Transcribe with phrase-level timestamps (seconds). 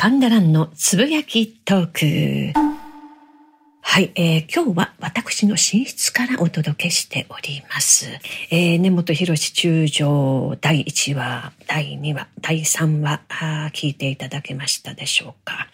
[0.00, 2.60] 神田蘭のつぶやきトーク。
[3.80, 8.06] はい、えー、今日は私の寝室からお届けしております。
[8.52, 15.66] えー、根本博中将第1話、第2話、第3話あ、聞いていただけましたでしょうか。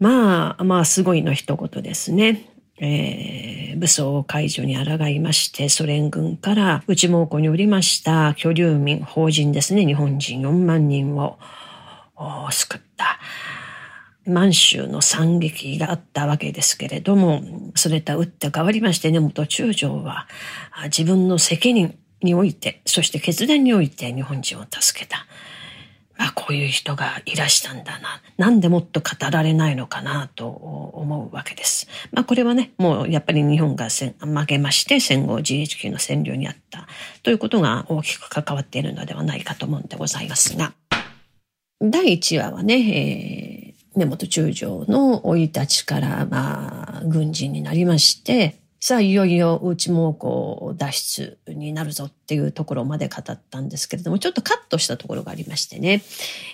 [0.00, 2.48] まあ、まあ、すごいの一言ですね。
[2.80, 11.38] えー、武装解除に抗いまして、ソ連軍から内蒙古におりました居留民、法人ですね、日本人4万人を
[12.22, 13.18] を救った。
[14.24, 17.42] 満州の惨劇があったわけですけれども、
[17.74, 20.28] それとは打って変わりまして根本中将は
[20.84, 25.26] 自分の責任において、そして決断において日本人を助けた。
[26.18, 28.22] まあ、こういう人がいらしたんだな。
[28.36, 31.88] なんでもっと語られないのかなと思うわけです。
[32.12, 36.86] まあ、これはね、もうやっぱり日本が負けまして戦後 GHQ の占領にあった
[37.24, 40.74] ということが大きく関わっているのではないかと思うんでございますが。
[41.82, 43.62] 第1話はね、えー
[43.94, 56.02] 根本中将の生い立ちから、まあ、軍人になりまして、さあ、いよいよ内蒙古脱出になるぞっていうところまで語ったんですけれども、ちょっとカットしたところがありましてね。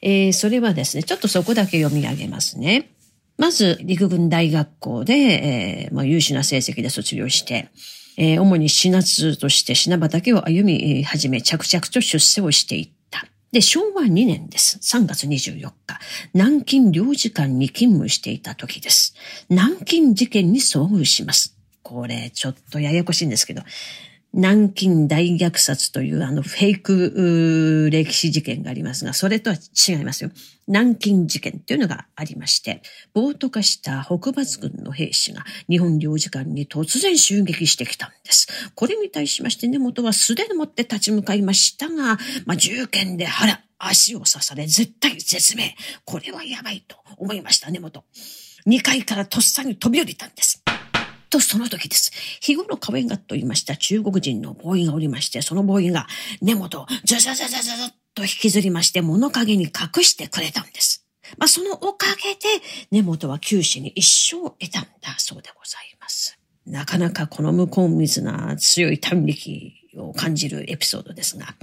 [0.00, 2.92] えー、それはですね、ちょっとそこだけ読み上げますね。
[3.36, 7.68] まず、陸軍大学校で、えーまあ、優秀な成績で卒業して、
[8.16, 12.90] えー、主に死なずとして死な畑を歩み始め、着々と出世をしていっ。
[13.54, 14.78] で、昭和2年です。
[14.78, 15.74] 3月24日。
[16.34, 19.14] 南京領事館に勤務していた時です。
[19.48, 21.56] 南京事件に遭遇します。
[21.84, 23.62] これ、ちょっとややこしいんですけど、
[24.36, 30.30] 南京大虐殺というあのフェイク歴史事件がありますが、それとは違いますよ。
[30.66, 38.48] 南京事件というのがありまして、暴徒化した北伐軍の兵士が日本領事館に突然襲撃してきたんです。
[38.74, 45.76] これに対しまして根本は素手でもって立ち向かいましたが、まあ、銃剣で腹、足を刺され絶対絶命。
[46.04, 48.02] これはやばいと思いました根本。
[48.66, 50.63] 2階からとっさに飛び降りたんです。
[51.34, 52.12] とその時です。
[52.40, 56.06] 日頃可愛がと言いました中国人のボーイがおりまして、そのボーイが
[56.40, 61.04] 根元をザザザザザザと引きずりまして物陰に隠してくれたんです。
[61.36, 66.38] まあ、そのおかげで根元は九死に一生を得たんだそうでございます。
[66.66, 69.72] なかなかこの向こう水な強い短力
[70.08, 71.54] を感じるエピソードですが。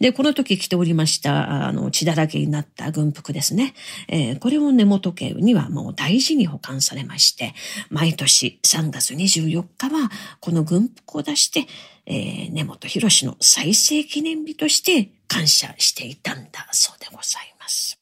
[0.00, 3.74] で、この時着ておりました、あの、血だらけになった軍服ですね。
[4.08, 7.54] えー、これを根元家にはもう大事に保管されまして、
[7.90, 10.10] 毎年3月24日は
[10.40, 11.66] この軍服を出して、
[12.06, 17.98] えー、根本博士の再生記念日として感謝していたんだそうでございます。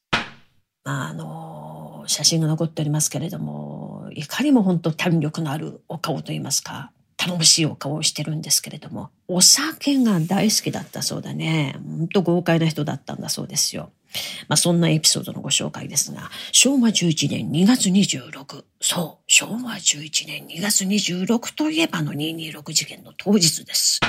[0.83, 6.91] まあ、あの、写真が残っておりますけれども、いかにも本当弾力のあるお顔といいますか、
[7.23, 11.75] 頼もしいお顔をしてるんですけれども、お酒が大好きだったそうだね。
[11.77, 13.91] ほんと豪快な人だったんだそうですよ。
[14.47, 18.63] まあそんなエピソードのご紹介ですが、昭和11年2月26。
[18.81, 23.99] そう、昭和11年2月26といえばの226事件の当日です。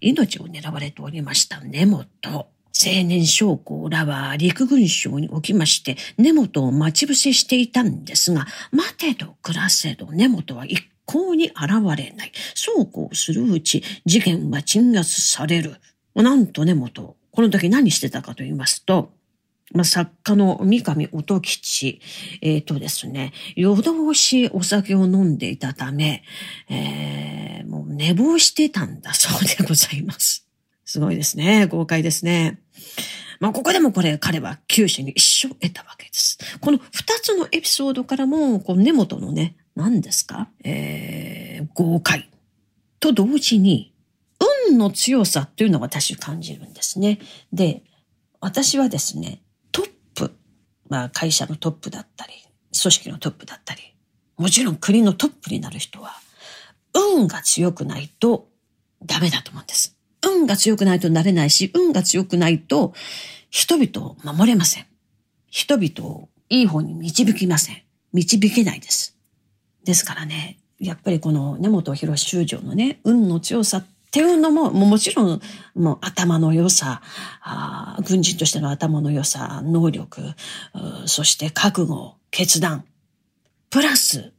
[0.00, 2.06] 命を狙われておりました根本。
[2.32, 11.56] 青年将校らは陸軍省におきまして根本を待ち伏せしていたんですが、待てど暮らせど根本は一向に現
[11.96, 12.32] れない。
[12.54, 15.76] そうこうするうち、事件は鎮圧される。
[16.14, 19.12] なんと根本、この時何してたかと言いますと、
[19.72, 22.00] まあ、作家の三上音吉、
[22.42, 26.22] えっ、ー、とですね、夜通しお酒を飲んでいたため、
[26.68, 30.46] えー、もう寝坊してたんだそうでございます。
[30.84, 31.66] すごいですね。
[31.66, 32.60] 豪快ですね。
[33.40, 36.38] まあ、ここでもこれ、彼は九死に一生得たわけです。
[36.60, 40.48] この二つのエピソードからも、こう根元のね、何ですか？
[40.64, 42.28] えー、豪快。
[43.00, 43.94] と同時に、
[44.68, 47.18] 運の強さっていうのを私感じるんですね。
[47.52, 47.82] で、
[48.40, 49.40] 私はですね、
[49.70, 50.34] トップ、
[50.88, 52.32] まあ会社のトップだったり、
[52.80, 53.82] 組織のトップだったり、
[54.36, 56.12] もちろん国のトップになる人は、
[56.94, 58.48] 運が強くないと
[59.04, 59.96] ダメだと思うんです。
[60.24, 62.94] 運が強くないとなれないし、運が強くないと
[63.50, 64.86] 人々を守れません。
[65.48, 67.82] 人々をいい方に導きません。
[68.12, 69.16] 導けないです。
[69.84, 75.40] ですからね、やっぱりこの根本博修女のね、運の強さっていうのも、もちろん、
[75.74, 77.00] もう頭の良さ
[77.40, 80.34] あ、軍人としての頭の良さ、能力、
[81.06, 82.84] そして覚悟、決断、
[83.70, 84.32] プラス、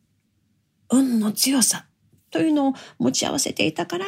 [0.91, 1.85] 運の強さ
[2.29, 4.05] というのを持ち合わせていたから、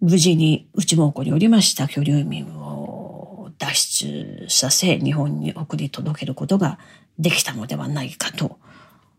[0.00, 6.78] 無事に内蒙古におりました居留民を脱出させ、日本に送り届けることが
[7.18, 8.58] できたのではないかと、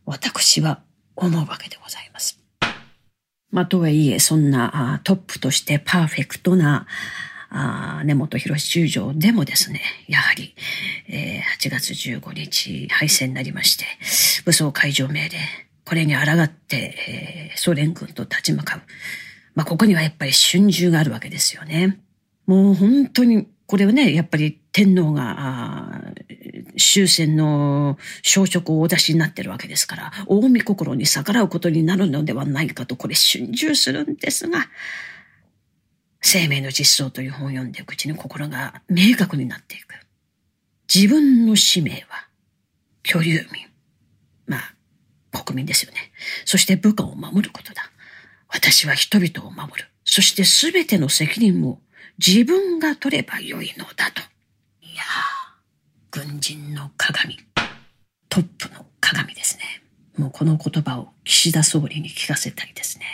[0.05, 0.81] 私は
[1.17, 2.39] 思うわけでございます。
[3.51, 6.85] まあ、とはいえ、そんなトップとしてパーフェクトな
[7.49, 10.53] あ根本博中将でもですね、やはり、
[11.07, 13.85] えー、8月15日敗戦になりまして、
[14.45, 15.37] 武装解除命令、
[15.85, 18.81] これに抗って、えー、ソ連軍と立ち向かう。
[19.55, 21.99] まあ、ここにはやっぱり春秋があるわけですよね。
[22.45, 26.01] もう本当に、これはね、やっぱり天皇が、
[26.77, 34.68] 終戦の消息をお出しになってるわけですから、大見心に逆らうことになるのではないかと、これ春秋するんですが、
[36.21, 39.95] 生命の実相という本を読んでいくうちに心が明確になっていく。
[40.94, 42.27] 自分の使命は、
[43.03, 43.65] 居留民。
[44.45, 46.12] まあ、国民ですよね。
[46.45, 47.91] そして部下を守ることだ。
[48.50, 49.89] 私は人々を守る。
[50.03, 51.80] そして全ての責任を
[52.18, 54.21] 自分が取ればよいのだと。
[56.17, 57.37] 軍人の鏡。
[58.27, 59.83] トップの鏡ですね。
[60.17, 63.05] もうこの言葉を岸田総理に聞かせたいですね。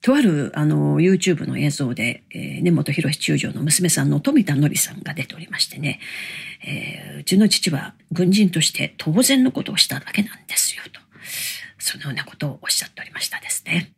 [0.00, 6.00] とあるあの YouTube の映像で、えー、根本博中将の娘さんの富田典さんが出ておりましてね、
[6.66, 11.00] えー、うちの父は軍人として当然のことをしただけなんですよと、
[11.78, 13.92] そのようなことをおっしゃっておりましたですね。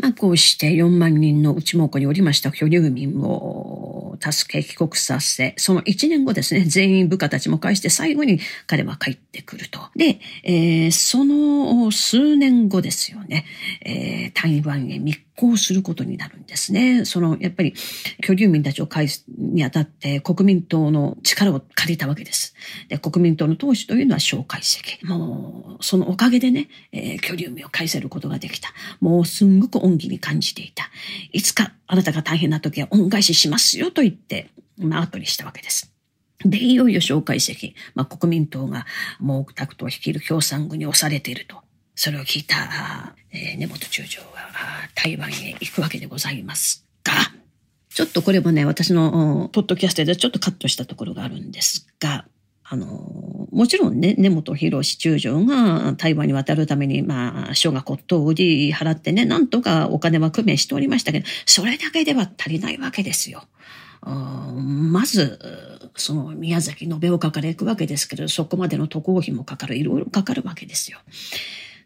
[0.00, 9.80] まあ、こうして4万人の内蒙古におりました居留民を助け帰国させ、その1年後ですね、全員部下たちも返して最後に彼は帰ってくると。
[9.96, 13.44] で、えー、その数年後ですよね、
[13.84, 17.04] えー、台湾へ密行することになるんですね。
[17.04, 17.74] その、やっぱり
[18.22, 22.54] 居留民たちを返すにあたって国民党の力を借りたわけです。
[22.88, 24.82] で、国民党の党首というのは蒋介石。
[25.04, 28.70] もう、そのおかげでね、えー、居留民を返せることができた。
[29.00, 30.90] もうすんごく恩義に感じていた。
[31.32, 35.92] いつかあなたが大変な時は恩返ししますよと言って、まあ、後にしたわけです。
[36.44, 38.86] で、いよいよ蒋介石、まあ、国民党が
[39.18, 41.56] 毛沢東率いる共産軍に押されていると。
[41.94, 44.26] それを聞いた、えー、根本中将は
[44.94, 47.12] 台湾へ行くわけでございますが、
[47.92, 52.26] ちょっとこれもね、私のポッドキャストでちょっとカットしたところがあるんですが、
[52.70, 63.44] あの、もちろんね、根本博中将が台湾に渡るために、まあ、小学校と売り払ってね、なんとかお金は工面しておりましたけど、それだけでは足りないわけですよ。
[64.02, 65.38] まず、
[65.96, 70.98] その宮崎延岡から行くわけですけど、そこまでの渡航費もかかる、いろいろかかるわけですよ。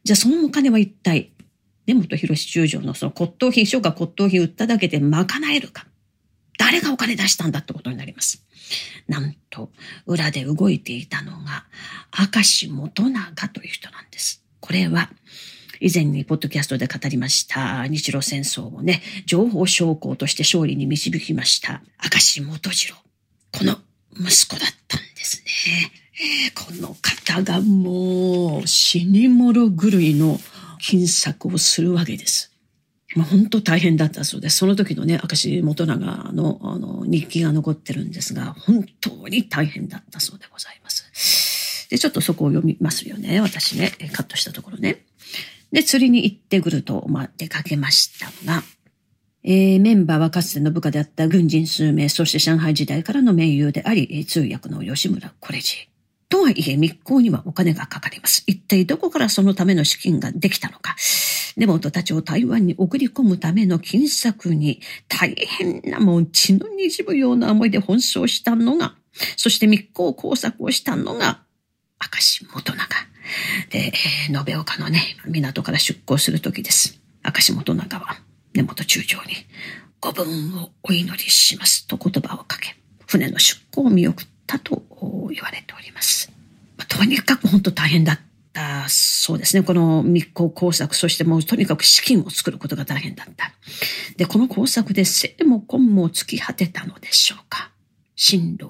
[0.02, 1.30] じゃあそのお金は一体、
[1.86, 5.86] 根本博中将のその骨董品、小が骨董品売っただけで賄えるか。
[6.58, 8.44] 誰がお金出したんだってことになります。
[9.08, 9.70] なんと、
[10.06, 11.64] 裏で動いていたのが、
[12.34, 14.42] 明石元長という人なんです。
[14.60, 15.10] これは、
[15.80, 22.96] 以前にポッドキャストで語りました日露戦争をね、情報将校として勝利に導きました明石元次郎。
[23.50, 23.76] この
[24.14, 25.92] 息子だったんですね。
[26.46, 30.38] え、この方がもう死に物狂いの
[30.78, 32.51] 金策をするわけです。
[33.14, 34.58] まあ、本当大変だったそうです。
[34.58, 41.88] その時のね、明石元長のあの日記が残ってるんですが、本当に大変だったそうでございます。
[41.90, 43.40] で、ちょっとそこを読みますよね。
[43.40, 45.04] 私ね、カットしたところね。
[45.72, 48.62] で、釣りに行ってくると、まあ、出かけましたが、
[49.44, 55.88] えー、メンバーはかつての部下であった軍人数名、そして上海時代からの盟友であり、通訳の吉村コレジ。
[56.28, 58.42] とはいえ密航にはお金がかかります。
[58.46, 60.96] 一体どこからそのための資金ができたのか。
[61.56, 68.94] 根本たちを台湾に送り込むための金策に大変なもう血の滲むような思いで奔走したのが、
[69.36, 71.42] そして密航工作をしたのが、
[72.00, 72.78] 明石元長。
[73.70, 73.92] で、
[74.30, 77.00] 延岡のね、港から出港する時です。
[77.24, 78.16] 明石元長は
[78.54, 79.34] 根本中将に、
[80.00, 84.82] ご分をお祈りしますと言葉をかけ、船の出港を見送ったと
[85.30, 86.32] 言われております。
[86.88, 88.22] とにかく本当大変だった
[88.88, 89.62] そうですね。
[89.62, 93.52] この密航工作、そしてもうとにかく資金を作ることが大変だった。
[94.16, 97.72] で、この工作で生も根も突き果てたのでしょうか。
[98.16, 98.66] 進路、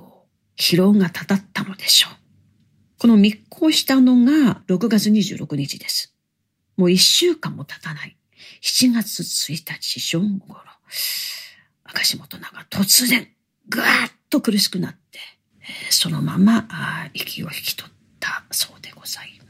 [0.56, 2.16] 疲労がたたったのでしょう。
[2.98, 6.14] この密航したのが6月26日です。
[6.76, 8.16] もう一週間も経たない。
[8.62, 10.60] 7月1日正午頃、
[11.84, 13.28] 赤石元長突然、
[13.68, 15.18] ぐわっと苦しくなって、
[15.90, 16.68] そのまま
[17.14, 19.41] 息を引き取ったそうでございます。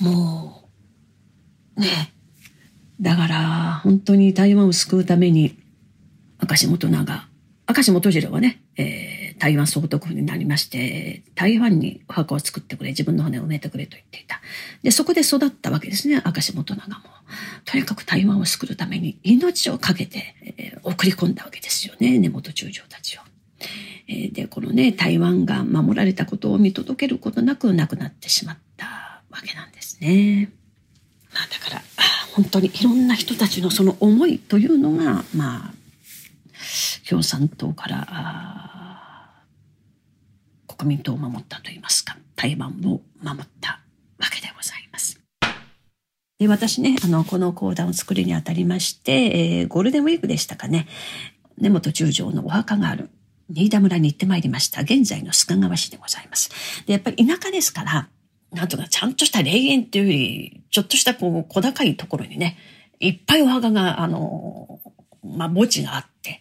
[0.00, 0.68] も
[1.76, 2.12] う、ね、
[3.00, 5.56] だから本当に台湾を救うために、
[6.38, 7.28] 赤石元長、
[7.66, 14.40] 赤石元次郎はね、えー、台湾総督府になりまして、台湾にお墓を作ってくれ、自分の骨を埋めてくれと言っていた。
[14.82, 17.04] で、そこで育ったわけですね、赤石元長も。
[17.64, 23.20] とにかく台湾を救うために命を懸けて、えー、送り込んだわけですよね、根本中将たちを
[24.08, 24.28] え。
[24.28, 28.67] で、このね、台湾が守られたことを見届けることなく亡くなってしまった
[29.38, 30.50] わけなんですね。
[31.32, 31.82] まあだから、
[32.34, 35.74] 本当にいろんな人たちのその思いというのが、まあ、
[37.08, 39.44] 共産党から
[40.66, 43.80] 国民党を守ったといいますか台湾を守った
[44.18, 45.20] わけでございます。
[46.38, 50.86] で私ねあのこの講談を作るにあたりまして、えー、ゴールデンウィークでしたかね
[51.56, 53.10] 根本中将のお墓がある
[53.50, 54.82] 新田村に行ってまいりました。
[54.82, 56.50] 現在の須賀川市でございます。
[56.86, 58.08] で、やっぱり田舎ですから、
[58.52, 62.56] なんとかちゃんとした霊園っていうより、ちょっとしたこう小高いところにね、
[63.00, 64.80] いっぱいお墓が、あの、
[65.22, 66.40] まあ、墓地があって、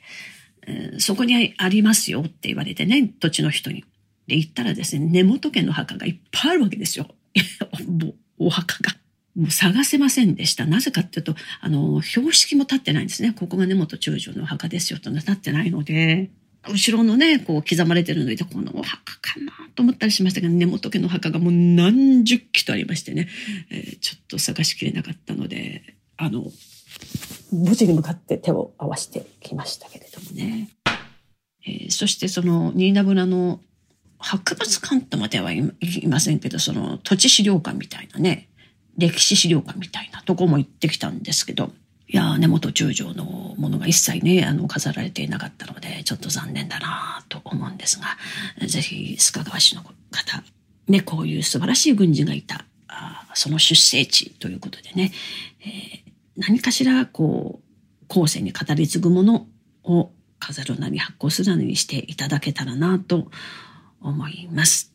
[0.65, 3.83] えー、そこにありますよって言われてね、土地の人に。
[4.27, 7.07] で、行ったらですね、根本家の墓がいっぱいあるわけですよ。
[8.37, 8.95] お墓が。
[9.35, 10.65] もう探せませんでした。
[10.65, 13.33] なぜかっていうと、あの、標識も立ってないんですね。
[13.33, 16.31] ここが根本中将の墓ですよと立ってないので、
[16.71, 23.27] 後ろのね、こう刻まれてるので、このお墓かなと思ったりしましたが、根本家の墓がもう何十基とありましてね、
[23.69, 26.43] えー、ちょっと探しきれなかったので、あの、
[27.51, 30.69] 墓地に向かって手を合わせてきましたけれどもね。
[31.65, 33.59] えー、そしてその新名村の
[34.19, 35.62] 博物館とまではい
[36.07, 38.50] ませんけど、その土地資料館みたいなね、
[38.97, 41.71] 歴史資料館みたいなとこも行ってきたんですけど、
[42.09, 43.25] いや根本中将の
[43.57, 48.17] ものが一切ね、あの、飾られていなかったので、ちょっと残念だなと思うんですが、
[48.65, 49.93] ぜひ、須賀川市の方、
[50.87, 55.11] ね、こういう素晴らしい軍人がいた、あその出生地ということでね、
[55.59, 59.47] えー、何かしら、こう、後世に語り継ぐもの
[59.83, 63.29] を飾るなり発行するなりにしていただけたらなと
[63.99, 64.93] 思います。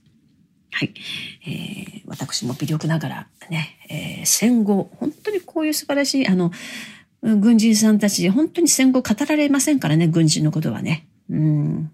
[0.70, 0.94] はい。
[1.46, 6.50] えー、私も微力ながらね、えー、戦後、本当にこういう素晴らしい、あの、
[7.22, 11.06] 軍人さんたち、本当に戦後語られませんからね、軍人のことはね。
[11.30, 11.90] うん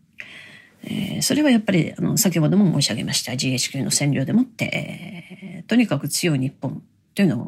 [0.85, 6.83] えー、それはやっぱり、あの、先ほども申し上げました GHQ の占領でもって、えー、とにかく強い日本
[7.15, 7.41] というの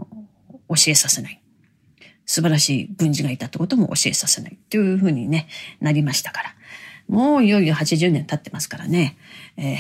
[0.68, 1.40] を教えさせない。
[2.26, 5.48] 素晴らしい軍人がいたってことも教えさせないというふうにね、
[5.80, 6.54] なりましたから。
[7.08, 9.16] もういよいよ80年経ってますからね。
[9.56, 9.76] えー、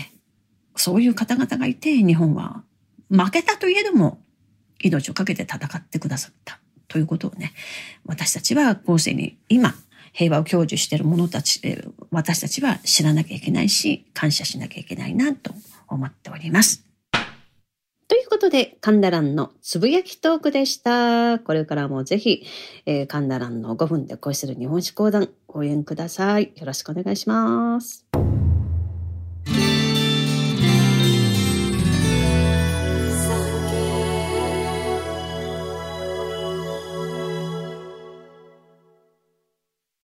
[0.76, 2.64] そういう方々がいて、日本は
[3.10, 4.20] 負けたといえども、
[4.82, 6.59] 命を懸けて戦ってくださった。
[6.90, 7.52] ということをね、
[8.04, 9.74] 私たちは後世に今、
[10.12, 11.60] 平和を享受している者たち、
[12.10, 15.54] 私たちは知らなきゃいけないし、感謝しなきゃいけないなと
[15.88, 16.84] 思っております。
[18.08, 21.38] ということで、カンダランのつぶやきトークでした。
[21.38, 22.44] これからもぜひ、
[22.86, 26.52] えー、カンダランの5分で恋する日本史講談、応援ください。
[26.56, 28.09] よろしくお願いします。